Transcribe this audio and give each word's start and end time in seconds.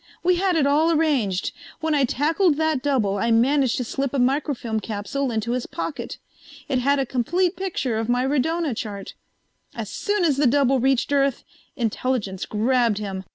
"We 0.23 0.37
had 0.37 0.55
it 0.55 0.65
all 0.65 0.91
arranged. 0.91 1.51
When 1.79 1.93
I 1.93 2.05
tackled 2.05 2.55
that 2.57 2.81
double 2.81 3.19
I 3.19 3.29
managed 3.29 3.77
to 3.77 3.83
slip 3.83 4.15
a 4.15 4.17
microfilm 4.17 4.79
capsule 4.79 5.29
into 5.29 5.51
his 5.51 5.67
pocket. 5.67 6.17
It 6.67 6.79
had 6.79 6.97
a 6.97 7.05
complete 7.05 7.55
picture 7.55 7.97
of 7.99 8.09
my 8.09 8.25
radona 8.25 8.75
chart. 8.75 9.13
As 9.75 9.91
soon 9.91 10.25
as 10.25 10.37
the 10.37 10.47
double 10.47 10.79
reached 10.79 11.11
Earth, 11.13 11.43
Intelligence 11.75 12.47
grabbed 12.47 12.97
him. 12.97 13.25